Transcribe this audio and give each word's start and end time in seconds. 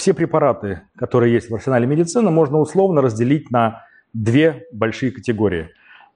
все 0.00 0.14
препараты, 0.14 0.80
которые 0.96 1.34
есть 1.34 1.50
в 1.50 1.54
арсенале 1.54 1.86
медицины, 1.86 2.30
можно 2.30 2.58
условно 2.58 3.02
разделить 3.02 3.50
на 3.50 3.84
две 4.14 4.66
большие 4.72 5.12
категории. 5.12 5.68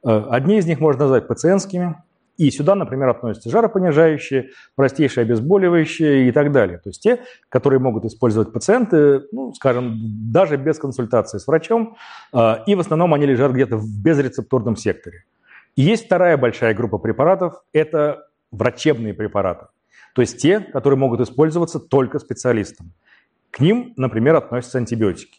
Э, 0.02 0.24
одни 0.30 0.56
из 0.56 0.66
них 0.66 0.80
можно 0.80 1.02
назвать 1.02 1.28
пациентскими, 1.28 2.02
и 2.38 2.50
сюда, 2.50 2.74
например, 2.74 3.10
относятся 3.10 3.50
жаропонижающие, 3.50 4.50
простейшие 4.74 5.22
обезболивающие 5.22 6.28
и 6.28 6.32
так 6.32 6.50
далее. 6.50 6.78
То 6.78 6.88
есть 6.88 7.02
те, 7.02 7.20
которые 7.50 7.78
могут 7.78 8.06
использовать 8.06 8.52
пациенты, 8.52 9.24
ну, 9.30 9.52
скажем, 9.52 10.00
даже 10.32 10.56
без 10.56 10.78
консультации 10.78 11.36
с 11.36 11.46
врачом, 11.46 11.96
э, 12.32 12.54
и 12.66 12.74
в 12.74 12.80
основном 12.80 13.12
они 13.12 13.26
лежат 13.26 13.52
где-то 13.52 13.76
в 13.76 13.86
безрецептурном 14.02 14.76
секторе. 14.76 15.24
И 15.76 15.82
есть 15.82 16.06
вторая 16.06 16.38
большая 16.38 16.74
группа 16.74 16.96
препаратов– 16.96 17.62
это 17.74 18.28
врачебные 18.50 19.12
препараты. 19.12 19.66
То 20.14 20.22
есть 20.22 20.40
те, 20.40 20.60
которые 20.60 20.98
могут 20.98 21.20
использоваться 21.20 21.78
только 21.78 22.18
специалистом. 22.18 22.92
К 23.54 23.60
ним, 23.60 23.94
например, 23.96 24.34
относятся 24.34 24.78
антибиотики. 24.78 25.38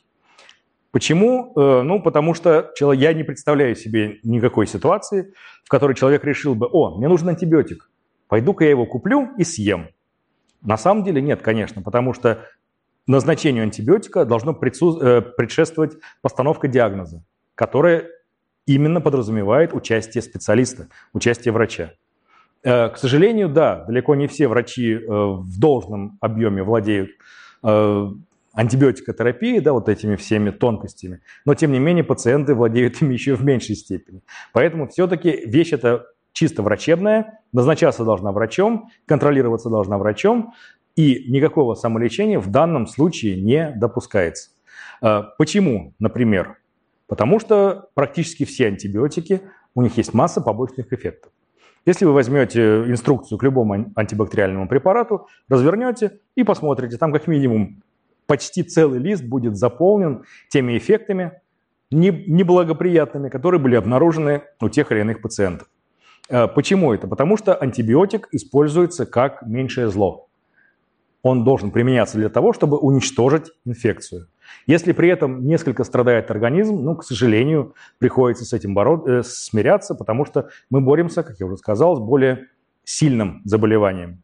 Почему? 0.92 1.52
Э, 1.58 1.82
ну, 1.82 2.02
потому 2.02 2.34
что 2.34 2.72
я 2.94 3.12
не 3.12 3.24
представляю 3.24 3.76
себе 3.76 4.20
никакой 4.24 4.68
ситуации, 4.68 5.34
в 5.66 5.70
которой 5.70 5.96
человек 5.96 6.24
решил 6.24 6.55
бы, 6.55 6.70
о, 6.72 6.96
мне 6.96 7.10
нужен 7.10 7.28
антибиотик, 7.28 7.91
пойду-ка 8.30 8.64
я 8.64 8.70
его 8.70 8.86
куплю 8.86 9.32
и 9.38 9.44
съем. 9.44 9.90
На 10.62 10.78
самом 10.78 11.04
деле 11.04 11.22
нет, 11.22 11.41
конечно, 11.41 11.82
потому 11.82 12.14
что 12.14 12.48
назначению 13.05 13.64
антибиотика 13.64 14.24
должно 14.24 14.54
э, 14.54 15.22
предшествовать 15.22 15.98
постановка 16.22 16.70
диагноза, 16.70 17.22
которая 17.54 18.08
именно 18.66 19.02
подразумевает 19.02 19.74
участие 19.74 20.22
специалиста, 20.22 20.88
участие 21.12 21.52
врача. 21.52 21.91
Э, 22.63 22.88
к 22.88 22.98
сожалению, 22.98 23.50
да, 23.50 23.84
далеко 23.84 24.16
не 24.16 24.27
все 24.27 24.48
врачи 24.48 24.96
в 25.05 25.60
должном 25.60 26.18
объеме 26.22 26.63
владеют 26.63 27.10
антибиотикотерапии, 28.54 29.60
да, 29.60 29.74
вот 29.74 29.90
этими 29.90 30.16
всеми 30.16 30.49
тонкостями, 30.49 31.21
но 31.46 31.55
тем 31.55 31.72
не 31.72 31.80
менее 31.80 32.04
пациенты 32.04 32.55
владеют 32.55 33.02
ими 33.02 33.13
еще 33.13 33.35
в 33.35 33.44
меньшей 33.44 33.76
степени. 33.76 34.22
Поэтому 34.54 34.88
все-таки 34.88 35.46
вещь 35.46 35.74
эта 35.74 36.05
чисто 36.32 36.63
врачебная, 36.63 37.41
назначаться 37.52 38.04
должна 38.04 38.32
врачом, 38.32 38.90
контролироваться 39.05 39.70
должна 39.70 39.98
врачом, 39.98 40.54
и 40.96 41.26
никакого 41.27 41.76
самолечения 41.76 42.40
в 42.40 42.49
данном 42.49 42.88
случае 42.88 43.41
не 43.41 43.72
допускается. 43.76 44.52
А, 45.02 45.24
почему, 45.38 45.94
например? 46.00 46.57
Потому 47.07 47.40
что 47.40 47.90
практически 47.94 48.46
все 48.46 48.68
антибиотики, 48.68 49.41
у 49.76 49.82
них 49.82 49.98
есть 49.98 50.13
масса 50.13 50.41
побочных 50.41 50.91
эффектов. 50.94 51.32
Если 51.86 52.05
вы 52.05 52.14
возьмете 52.14 52.84
инструкцию 52.88 53.38
к 53.38 53.44
любому 53.44 53.91
антибактериальному 53.96 54.68
препарату, 54.68 55.28
развернете 55.48 56.20
и 56.36 56.44
посмотрите, 56.44 56.98
там 56.98 57.14
как 57.14 57.28
минимум 57.28 57.84
почти 58.26 58.64
целый 58.64 59.00
лист 59.00 59.24
будет 59.24 59.55
заполнен 59.55 60.24
теми 60.50 60.78
эффектами 60.78 61.41
неблагоприятными, 61.91 63.30
которые 63.30 63.62
были 63.62 63.76
обнаружены 63.76 64.41
у 64.59 64.69
тех 64.69 64.91
или 64.91 65.02
иных 65.02 65.22
пациентов. 65.22 65.68
Э, 66.28 66.47
почему 66.47 66.94
это? 66.94 67.08
Потому 67.08 67.38
что 67.38 67.56
антибиотик 67.56 68.30
используется 68.31 69.06
как 69.06 69.44
меньшее 69.46 69.90
зло. 69.90 70.25
Он 71.25 71.44
должен 71.44 71.72
применяться 71.72 72.19
для 72.19 72.29
того, 72.29 72.53
чтобы 72.53 72.78
уничтожить 72.78 73.51
инфекцию. 73.66 74.28
Если 74.68 74.91
при 74.94 75.09
этом 75.09 75.44
несколько 75.44 75.84
страдает 75.84 76.29
организм, 76.29 76.75
ну, 76.84 76.95
к 76.95 77.03
сожалению, 77.03 77.73
приходится 77.97 78.45
с 78.45 78.53
этим 78.53 78.78
боро- 78.78 79.03
э, 79.07 79.23
смиряться, 79.23 79.95
потому 79.95 80.25
что 80.25 80.50
мы 80.69 80.81
боремся, 80.81 81.23
как 81.23 81.40
я 81.40 81.47
уже 81.47 81.57
сказал, 81.57 81.95
с 81.95 82.00
более 82.00 82.50
сильным 82.84 83.41
заболеванием. 83.44 84.22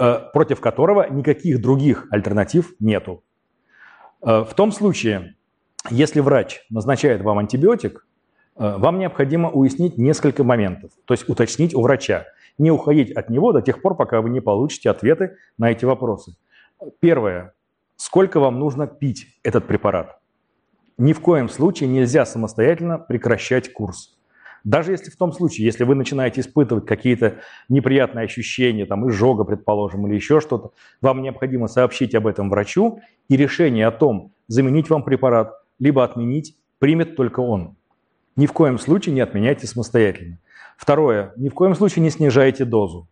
Э, 0.00 0.20
против 0.32 0.60
которого 0.60 1.06
никаких 1.10 1.60
других 1.60 2.06
альтернатив 2.10 2.72
нету. 2.80 3.22
Э, 4.22 4.42
в 4.42 4.54
том 4.54 4.72
случае, 4.72 5.36
если 5.90 6.20
врач 6.20 6.64
назначает 6.70 7.20
вам 7.20 7.40
антибиотик, 7.40 8.06
вам 8.56 8.98
необходимо 8.98 9.50
уяснить 9.50 9.98
несколько 9.98 10.44
моментов, 10.44 10.90
то 11.04 11.14
есть 11.14 11.28
уточнить 11.28 11.74
у 11.74 11.82
врача, 11.82 12.26
не 12.58 12.70
уходить 12.70 13.12
от 13.12 13.30
него 13.30 13.52
до 13.52 13.62
тех 13.62 13.80
пор, 13.80 13.96
пока 13.96 14.20
вы 14.20 14.30
не 14.30 14.40
получите 14.40 14.90
ответы 14.90 15.36
на 15.58 15.70
эти 15.70 15.84
вопросы. 15.84 16.36
Первое. 17.00 17.54
Сколько 17.96 18.40
вам 18.40 18.58
нужно 18.58 18.86
пить 18.86 19.28
этот 19.42 19.66
препарат? 19.66 20.18
Ни 20.98 21.12
в 21.12 21.20
коем 21.20 21.48
случае 21.48 21.88
нельзя 21.88 22.26
самостоятельно 22.26 22.98
прекращать 22.98 23.72
курс. 23.72 24.18
Даже 24.64 24.92
если 24.92 25.10
в 25.10 25.16
том 25.16 25.32
случае, 25.32 25.66
если 25.66 25.84
вы 25.84 25.94
начинаете 25.94 26.40
испытывать 26.40 26.86
какие-то 26.86 27.40
неприятные 27.68 28.24
ощущения, 28.24 28.86
там, 28.86 29.08
изжога, 29.08 29.44
предположим, 29.44 30.06
или 30.06 30.14
еще 30.14 30.40
что-то, 30.40 30.70
вам 31.00 31.22
необходимо 31.22 31.66
сообщить 31.66 32.14
об 32.14 32.26
этом 32.26 32.48
врачу, 32.48 33.00
и 33.28 33.36
решение 33.36 33.86
о 33.86 33.90
том, 33.90 34.32
заменить 34.46 34.88
вам 34.88 35.02
препарат, 35.02 35.52
либо 35.80 36.04
отменить, 36.04 36.56
примет 36.78 37.16
только 37.16 37.40
он. 37.40 37.76
Ни 38.36 38.46
в 38.46 38.52
коем 38.52 38.78
случае 38.78 39.14
не 39.14 39.20
отменяйте 39.20 39.66
самостоятельно. 39.66 40.38
Второе, 40.76 41.32
ни 41.36 41.48
в 41.48 41.54
коем 41.54 41.74
случае 41.74 42.02
не 42.02 42.10
снижайте 42.10 42.64
дозу. 42.64 43.08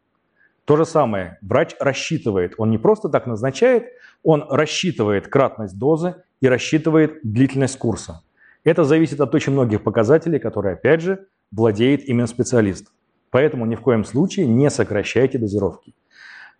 То 0.64 0.76
же 0.76 0.84
самое, 0.84 1.38
врач 1.42 1.74
рассчитывает, 1.80 2.54
он 2.58 2.70
не 2.70 2.78
просто 2.78 3.08
так 3.08 3.26
назначает, 3.26 3.88
он 4.22 4.44
рассчитывает 4.48 5.28
кратность 5.28 5.78
дозы 5.78 6.16
и 6.40 6.48
рассчитывает 6.48 7.20
длительность 7.22 7.78
курса. 7.78 8.22
Это 8.64 8.84
зависит 8.84 9.20
от 9.20 9.34
очень 9.34 9.52
многих 9.52 9.82
показателей, 9.82 10.38
которые, 10.38 10.74
опять 10.74 11.00
же, 11.00 11.26
владеет 11.50 12.04
именно 12.08 12.26
специалист. 12.26 12.92
Поэтому 13.30 13.66
ни 13.66 13.74
в 13.74 13.80
коем 13.80 14.04
случае 14.04 14.46
не 14.46 14.70
сокращайте 14.70 15.38
дозировки. 15.38 15.94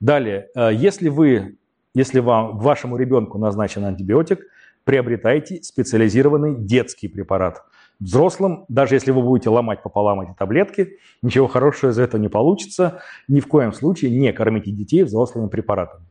Далее, 0.01 0.49
э, 0.55 0.71
если 0.73 1.09
вы, 1.09 1.59
если 1.95 2.21
вам, 2.21 2.59
вашему 2.59 2.97
ребенку 2.97 3.39
назначен 3.39 3.85
антибиотик, 3.85 4.41
приобретайте 4.85 5.63
специализированный 5.63 6.57
детский 6.57 7.09
препарат. 7.09 7.63
Взрослым, 8.01 8.65
даже 8.69 8.95
если 8.95 9.11
вы 9.11 9.23
будете 9.23 9.51
ломать 9.51 9.83
пополам 9.83 10.23
эти 10.23 10.35
таблетки, 10.37 10.97
ничего 11.21 11.47
хорошего 11.47 11.91
из 11.91 11.99
этого 11.99 12.21
не 12.21 12.29
получится. 12.29 13.03
Ни 13.29 13.41
в 13.41 13.47
коем 13.47 13.73
случае 13.73 14.11
не 14.11 14.33
кормите 14.33 14.71
детей 14.71 15.05
взрослыми 15.05 15.49
препаратами. 15.49 16.07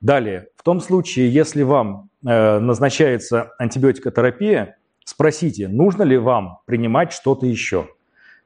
Далее, 0.00 0.48
в 0.56 0.62
том 0.62 0.80
случае, 0.80 1.30
если 1.30 1.62
вам 1.62 2.08
э, 2.24 2.58
назначается 2.60 3.52
антибиотикотерапия, 3.58 4.78
спросите, 5.04 5.68
нужно 5.68 6.02
ли 6.02 6.16
вам 6.16 6.60
принимать 6.64 7.12
что-то 7.12 7.44
еще. 7.44 7.88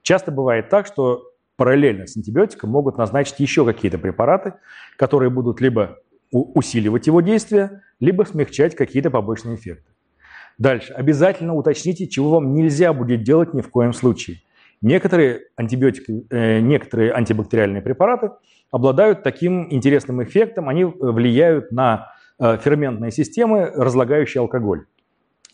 Часто 0.02 0.32
бывает 0.32 0.68
так, 0.68 0.86
что 0.86 1.22
параллельно 1.56 2.08
с 2.08 2.16
антибиотиком 2.16 2.70
могут 2.70 2.98
назначить 2.98 3.38
еще 3.38 3.64
какие-то 3.64 3.98
препараты, 3.98 4.54
которые 4.96 5.30
будут 5.30 5.60
либо 5.60 5.98
усиливать 6.32 7.06
его 7.06 7.20
действие, 7.20 7.82
либо 8.00 8.24
смягчать 8.24 8.74
какие-то 8.74 9.10
побочные 9.10 9.54
эффекты. 9.54 9.91
Дальше. 10.62 10.92
Обязательно 10.92 11.56
уточните, 11.56 12.06
чего 12.06 12.30
вам 12.30 12.54
нельзя 12.54 12.92
будет 12.92 13.24
делать 13.24 13.52
ни 13.52 13.62
в 13.62 13.68
коем 13.68 13.92
случае. 13.92 14.42
Некоторые, 14.80 15.40
антибиотики, 15.56 16.24
э, 16.30 16.60
некоторые 16.60 17.12
антибактериальные 17.12 17.82
препараты 17.82 18.30
обладают 18.70 19.24
таким 19.24 19.66
интересным 19.72 20.22
эффектом, 20.22 20.68
они 20.68 20.84
влияют 20.84 21.72
на 21.72 22.12
э, 22.38 22.58
ферментные 22.58 23.10
системы, 23.10 23.72
разлагающие 23.74 24.40
алкоголь. 24.40 24.86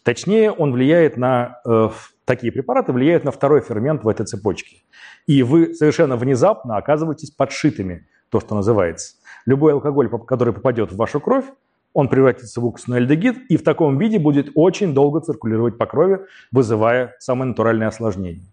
Точнее, 0.02 0.50
он 0.50 0.72
влияет 0.72 1.16
на, 1.16 1.62
э, 1.66 1.88
такие 2.26 2.52
препараты 2.52 2.92
влияют 2.92 3.24
на 3.24 3.30
второй 3.30 3.62
фермент 3.62 4.04
в 4.04 4.08
этой 4.08 4.26
цепочке. 4.26 4.82
И 5.26 5.42
вы 5.42 5.72
совершенно 5.72 6.16
внезапно 6.16 6.76
оказываетесь 6.76 7.30
подшитыми, 7.30 8.06
то, 8.28 8.40
что 8.40 8.54
называется. 8.54 9.16
Любой 9.46 9.72
алкоголь, 9.72 10.10
который 10.26 10.52
попадет 10.52 10.92
в 10.92 10.96
вашу 10.96 11.18
кровь, 11.18 11.46
он 11.92 12.08
превратится 12.08 12.60
в 12.60 12.66
уксусный 12.66 12.98
альдегид 12.98 13.38
и 13.48 13.56
в 13.56 13.62
таком 13.62 13.98
виде 13.98 14.18
будет 14.18 14.50
очень 14.54 14.94
долго 14.94 15.20
циркулировать 15.20 15.78
по 15.78 15.86
крови, 15.86 16.20
вызывая 16.52 17.14
самое 17.18 17.48
натуральное 17.48 17.88
осложнение. 17.88 18.46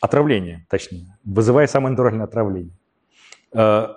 Отравление, 0.00 0.66
точнее, 0.68 1.16
вызывая 1.24 1.66
самое 1.66 1.92
натуральное 1.92 2.24
отравление. 2.24 2.74
Э, 3.52 3.88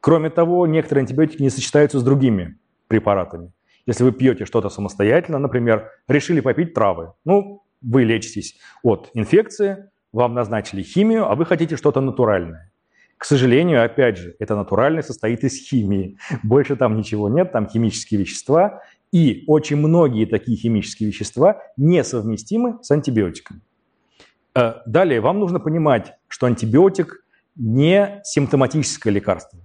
кроме 0.00 0.30
того, 0.30 0.66
некоторые 0.66 1.02
антибиотики 1.02 1.42
не 1.42 1.50
сочетаются 1.50 1.98
с 1.98 2.02
другими 2.02 2.58
препаратами. 2.88 3.52
Если 3.86 4.04
вы 4.04 4.12
пьете 4.12 4.44
что-то 4.44 4.68
самостоятельно, 4.68 5.38
например, 5.38 5.90
решили 6.06 6.40
попить 6.40 6.74
травы, 6.74 7.14
ну, 7.24 7.62
вы 7.82 8.04
лечитесь 8.04 8.58
от 8.82 9.10
инфекции, 9.14 9.90
вам 10.12 10.34
назначили 10.34 10.82
химию, 10.82 11.30
а 11.30 11.34
вы 11.34 11.46
хотите 11.46 11.76
что-то 11.76 12.00
натуральное. 12.00 12.69
К 13.20 13.26
сожалению, 13.26 13.84
опять 13.84 14.16
же, 14.16 14.34
это 14.38 14.56
натуральное 14.56 15.02
состоит 15.02 15.44
из 15.44 15.54
химии. 15.68 16.16
Больше 16.42 16.74
там 16.74 16.96
ничего 16.96 17.28
нет, 17.28 17.52
там 17.52 17.68
химические 17.68 18.18
вещества. 18.18 18.82
И 19.12 19.44
очень 19.46 19.76
многие 19.76 20.24
такие 20.24 20.56
химические 20.56 21.10
вещества 21.10 21.60
несовместимы 21.76 22.78
с 22.80 22.90
антибиотиком. 22.90 23.60
Э, 24.54 24.76
далее, 24.86 25.20
вам 25.20 25.38
нужно 25.38 25.60
понимать, 25.60 26.14
что 26.28 26.46
антибиотик 26.46 27.22
не 27.56 28.22
симптоматическое 28.24 29.12
лекарство. 29.12 29.60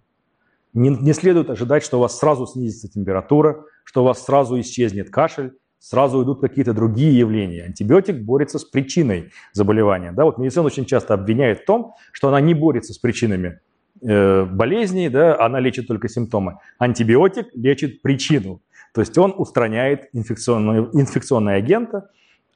Не, 0.74 0.90
не 0.90 1.14
следует 1.14 1.50
ожидать, 1.50 1.82
что 1.82 1.98
у 1.98 2.02
вас 2.02 2.20
сразу 2.20 2.46
снизится 2.48 2.90
температура, 2.90 3.64
что 3.86 4.02
у 4.02 4.06
вас 4.06 4.26
сразу 4.26 4.60
исчезнет 4.60 5.12
кашель, 5.12 5.54
сразу 5.80 6.24
идут 6.24 6.42
какие-то 6.42 6.74
другие 6.74 7.18
явления. 7.18 7.64
Антибиотик 7.66 8.24
борется 8.24 8.60
с 8.60 8.66
причиной 8.66 9.32
заболевания. 9.54 10.12
Да, 10.12 10.26
вот 10.26 10.38
медицина 10.38 10.66
очень 10.66 10.86
часто 10.86 11.14
обвиняет 11.14 11.62
в 11.62 11.66
том, 11.66 11.94
что 12.12 12.28
она 12.30 12.42
не 12.42 12.54
борется 12.54 12.94
с 12.94 12.98
причинами 12.98 13.60
э, 14.02 14.46
болезней, 14.46 15.10
да, 15.10 15.40
она 15.40 15.60
лечит 15.60 15.88
только 15.88 16.10
симптомы. 16.10 16.60
Антибиотик 16.80 17.48
лечит 17.54 18.02
причину. 18.02 18.62
То 18.94 19.02
есть 19.02 19.18
он 19.18 19.34
устраняет 19.38 20.10
инфекционные, 20.14 21.58
агенты, 21.58 22.04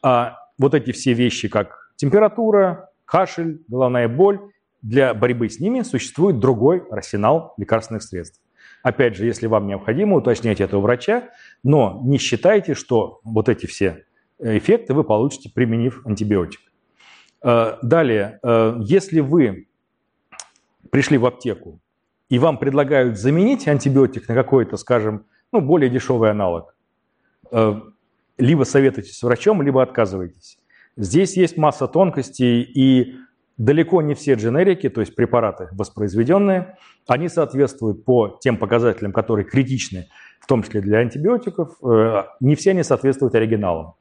а 0.01 0.37
вот 0.57 0.73
эти 0.73 0.91
все 0.91 1.13
вещи, 1.13 1.49
как 1.49 1.91
температура, 1.97 2.89
кашель, 3.05 3.61
головная 3.67 4.07
боль, 4.07 4.39
для 4.81 5.13
борьбы 5.13 5.49
с 5.49 5.59
ними 5.59 5.81
существует 5.81 6.39
другой 6.39 6.83
арсенал 6.89 7.53
лекарственных 7.57 8.03
средств. 8.03 8.39
Опять 8.81 9.15
же, 9.15 9.25
если 9.25 9.47
вам 9.47 9.67
необходимо, 9.67 10.17
уточняйте 10.17 10.63
это 10.63 10.77
у 10.77 10.81
врача, 10.81 11.29
но 11.63 12.01
не 12.05 12.17
считайте, 12.17 12.73
что 12.73 13.19
вот 13.23 13.49
эти 13.49 13.65
все 13.65 14.05
эффекты 14.39 14.93
вы 14.93 15.03
получите, 15.03 15.51
применив 15.53 16.05
антибиотик. 16.05 16.61
Э, 17.41 17.77
далее, 17.81 18.39
э, 18.41 18.77
если 18.81 19.19
вы 19.19 19.67
пришли 20.91 21.17
в 21.17 21.25
аптеку 21.25 21.79
и 22.29 22.39
вам 22.39 22.57
предлагают 22.57 23.17
заменить 23.17 23.67
антибиотик 23.67 24.27
на 24.27 24.35
какой-то, 24.35 24.77
скажем, 24.77 25.25
ну, 25.51 25.61
более 25.61 25.89
дешевый 25.89 26.31
аналог, 26.31 26.75
э, 27.51 27.81
либо 28.37 28.63
советуйтесь 28.63 29.17
с 29.17 29.23
врачом, 29.23 29.61
либо 29.61 29.81
отказывайтесь. 29.81 30.57
Здесь 30.95 31.37
есть 31.37 31.57
масса 31.57 31.87
тонкостей, 31.87 32.61
и 32.61 33.15
далеко 33.59 34.01
не 34.01 34.15
все 34.15 34.33
дженерики, 34.33 34.89
то 34.89 35.01
есть 35.01 35.15
препараты 35.15 35.67
воспроизведенные, 35.73 36.77
они 37.07 37.29
соответствуют 37.29 38.05
по 38.05 38.39
тем 38.41 38.57
показателям, 38.57 39.11
которые 39.11 39.45
критичны, 39.45 40.07
в 40.39 40.47
том 40.47 40.63
числе 40.63 40.81
для 40.81 40.99
антибиотиков, 40.99 41.75
э, 41.83 42.23
не 42.39 42.55
все 42.55 42.71
они 42.71 42.83
соответствуют 42.83 43.35
оригиналам. 43.35 43.93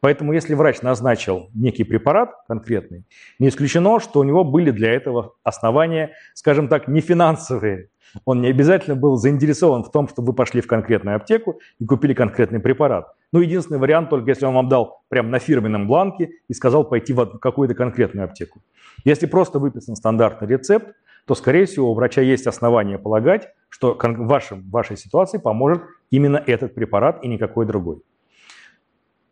Поэтому 0.00 0.32
если 0.32 0.54
врач 0.54 0.82
назначил 0.82 1.50
некий 1.54 1.84
препарат 1.84 2.30
конкретный, 2.48 3.04
не 3.38 3.48
исключено, 3.48 4.00
что 4.00 4.18
у 4.18 4.24
него 4.24 4.42
были 4.42 4.72
для 4.72 4.92
этого 4.92 5.34
основания, 5.44 6.12
скажем 6.34 6.66
так, 6.66 6.88
не 6.88 7.00
финансовые, 7.00 7.90
он 8.24 8.40
не 8.40 8.48
обязательно 8.48 8.96
был 8.96 9.16
заинтересован 9.16 9.84
в 9.84 9.92
том, 9.92 10.08
чтобы 10.08 10.28
вы 10.28 10.34
пошли 10.34 10.60
в 10.60 10.66
конкретную 10.66 11.16
аптеку 11.16 11.60
и 11.78 11.84
купили 11.84 12.14
конкретный 12.14 12.60
препарат. 12.60 13.14
Ну, 13.32 13.40
единственный 13.40 13.78
вариант, 13.78 14.10
только 14.10 14.30
если 14.30 14.44
он 14.44 14.54
вам 14.54 14.68
дал 14.68 15.02
прямо 15.08 15.30
на 15.30 15.38
фирменном 15.38 15.86
бланке 15.86 16.32
и 16.48 16.52
сказал 16.52 16.84
пойти 16.84 17.14
в 17.14 17.38
какую-то 17.38 17.74
конкретную 17.74 18.26
аптеку. 18.26 18.62
Если 19.04 19.26
просто 19.26 19.58
выписан 19.58 19.96
стандартный 19.96 20.48
рецепт, 20.48 20.94
то, 21.26 21.34
скорее 21.34 21.64
всего, 21.64 21.90
у 21.90 21.94
врача 21.94 22.20
есть 22.20 22.46
основания 22.46 22.98
полагать, 22.98 23.48
что 23.68 23.96
в 23.98 24.26
вашем, 24.26 24.68
вашей 24.70 24.96
ситуации 24.96 25.38
поможет 25.38 25.82
именно 26.10 26.36
этот 26.36 26.74
препарат 26.74 27.24
и 27.24 27.28
никакой 27.28 27.64
другой. 27.64 28.02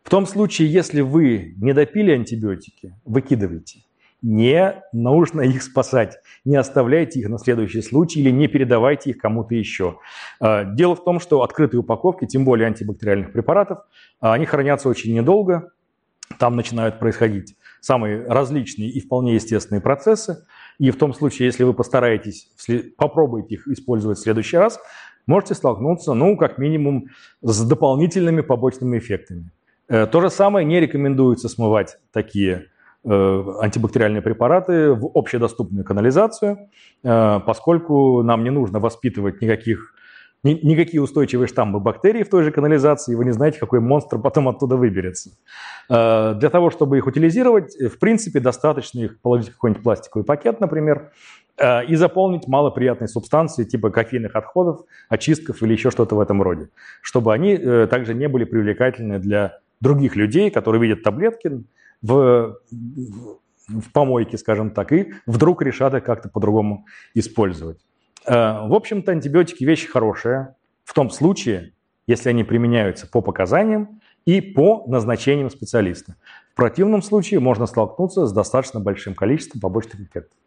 В 0.03 0.09
том 0.09 0.25
случае, 0.25 0.71
если 0.71 1.01
вы 1.01 1.53
не 1.57 1.73
допили 1.73 2.11
антибиотики, 2.11 2.95
выкидывайте 3.05 3.83
не 4.21 4.81
нужно 4.93 5.41
их 5.41 5.63
спасать. 5.63 6.19
Не 6.45 6.55
оставляйте 6.55 7.19
их 7.19 7.29
на 7.29 7.37
следующий 7.37 7.81
случай 7.81 8.19
или 8.21 8.29
не 8.29 8.47
передавайте 8.47 9.11
их 9.11 9.17
кому-то 9.17 9.55
еще. 9.55 9.97
А, 10.39 10.63
дело 10.63 10.95
в 10.95 11.03
том, 11.03 11.19
что 11.19 11.43
открытые 11.43 11.81
упаковки, 11.81 12.25
тем 12.25 12.45
более 12.45 12.67
антибактериальных 12.67 13.31
препаратов, 13.33 13.79
а, 14.19 14.33
они 14.33 14.45
хранятся 14.45 14.89
очень 14.89 15.13
недолго. 15.13 15.71
Там 16.39 16.55
начинают 16.55 16.99
происходить 16.99 17.55
самые 17.81 18.25
различные 18.25 18.89
и 18.89 18.99
вполне 19.01 19.35
естественные 19.35 19.81
процессы. 19.81 20.45
И 20.77 20.91
в 20.91 20.97
том 20.97 21.13
случае, 21.13 21.47
если 21.47 21.63
вы 21.63 21.73
постараетесь, 21.73 22.49
попробуете 22.97 23.55
их 23.55 23.67
использовать 23.67 24.17
в 24.17 24.21
следующий 24.21 24.57
раз, 24.57 24.79
можете 25.25 25.55
столкнуться, 25.55 26.13
ну, 26.13 26.37
как 26.37 26.57
минимум, 26.57 27.07
с 27.41 27.67
дополнительными 27.67 28.41
побочными 28.41 28.97
эффектами. 28.97 29.51
Э, 29.89 30.07
то 30.07 30.21
же 30.21 30.29
самое 30.29 30.65
не 30.65 30.79
рекомендуется 30.79 31.49
смывать 31.49 31.97
такие 32.11 32.67
антибактериальные 33.03 34.21
препараты 34.21 34.93
в 34.93 35.09
общедоступную 35.15 35.83
канализацию, 35.83 36.69
э, 37.03 37.39
поскольку 37.45 38.21
нам 38.21 38.43
не 38.43 38.51
нужно 38.51 38.79
воспитывать 38.79 39.41
никаких, 39.41 39.95
никакие 40.43 41.01
устойчивые 41.01 41.47
штаммы 41.47 41.79
бактерий 41.79 42.23
в 42.23 42.29
той 42.29 42.43
же 42.43 42.51
канализации, 42.51 43.15
вы 43.15 43.25
не 43.25 43.31
знаете, 43.31 43.59
какой 43.59 43.79
монстр 43.79 44.19
потом 44.19 44.49
оттуда 44.49 44.75
выберется. 44.75 45.31
Э, 45.89 46.35
для 46.35 46.49
того, 46.49 46.69
чтобы 46.69 46.99
их 46.99 47.07
утилизировать, 47.07 47.75
в 47.75 47.97
принципе, 47.97 48.39
достаточно 48.39 48.99
их 48.99 49.19
положить 49.19 49.49
в 49.49 49.53
какой-нибудь 49.53 49.83
пластиковый 49.83 50.25
пакет, 50.25 50.59
например, 50.59 51.11
и 51.87 51.95
заполнить 51.95 52.47
малоприятной 52.47 53.07
субстанцией 53.07 53.67
типа 53.67 53.91
кофейных 53.91 54.35
отходов, 54.35 54.81
очистков 55.09 55.61
или 55.61 55.73
еще 55.73 55.91
что-то 55.91 56.15
в 56.15 56.19
этом 56.19 56.41
роде, 56.41 56.69
чтобы 57.01 57.33
они 57.33 57.55
также 57.57 58.15
не 58.15 58.27
были 58.27 58.45
привлекательны 58.45 59.19
для 59.19 59.59
других 59.79 60.15
людей, 60.15 60.49
которые 60.49 60.81
видят 60.81 61.03
таблетки, 61.03 61.63
в, 62.01 62.57
в 63.67 63.91
помойке, 63.93 64.37
скажем 64.37 64.71
так, 64.71 64.91
и 64.91 65.13
вдруг 65.25 65.61
решат 65.61 65.93
их 65.93 66.03
как-то 66.03 66.29
по-другому 66.29 66.85
использовать. 67.13 67.79
Э, 68.25 68.67
в 68.67 68.73
общем-то, 68.73 69.11
антибиотики 69.11 69.63
вещи 69.63 69.87
хорошие 69.87 70.55
в 70.83 70.93
том 70.93 71.09
случае, 71.09 71.73
если 72.07 72.29
они 72.29 72.43
применяются 72.43 73.07
по 73.07 73.21
показаниям 73.21 74.01
и 74.25 74.41
по 74.41 74.85
назначениям 74.87 75.49
специалиста. 75.49 76.15
В 76.53 76.55
противном 76.55 77.01
случае 77.01 77.39
можно 77.39 77.65
столкнуться 77.65 78.25
с 78.25 78.33
достаточно 78.33 78.79
большим 78.79 79.15
количеством 79.15 79.61
побочных 79.61 80.01
эффектов. 80.01 80.37